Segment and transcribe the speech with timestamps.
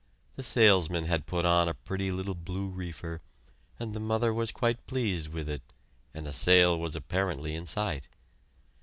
[0.35, 3.21] The salesman had put on a pretty little blue reefer,
[3.79, 5.61] and the mother was quite pleased with it,
[6.11, 8.07] and a sale was apparently in sight.